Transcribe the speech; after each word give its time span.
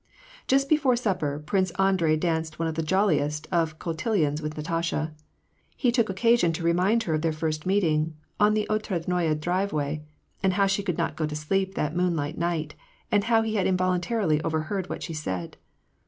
Just 0.47 0.67
before 0.67 0.95
supper. 0.95 1.37
Prince 1.45 1.69
Andrei 1.77 2.17
danced 2.17 2.57
one 2.57 2.67
of 2.67 2.73
the 2.73 2.81
jolliest 2.81 3.47
of 3.51 3.77
cotillions 3.77 4.41
with 4.41 4.57
Natasha. 4.57 5.13
He 5.77 5.91
took 5.91 6.09
occasion 6.09 6.51
to 6.53 6.63
remind 6.63 7.03
her 7.03 7.13
of 7.13 7.21
their 7.21 7.31
first 7.31 7.67
meeting 7.67 8.15
on 8.39 8.55
the 8.55 8.65
Otradnoye 8.67 9.39
driveway, 9.39 10.03
and 10.41 10.53
how 10.53 10.65
she 10.65 10.81
could 10.81 10.97
not 10.97 11.15
go 11.15 11.27
to 11.27 11.35
sleep 11.35 11.75
that 11.75 11.95
moonlight 11.95 12.35
night, 12.39 12.73
and 13.11 13.25
how 13.25 13.43
he 13.43 13.53
had 13.53 13.67
involuntarily 13.67 14.41
overheard 14.41 14.89
what 14.89 15.03
she 15.03 15.13
said. 15.13 15.55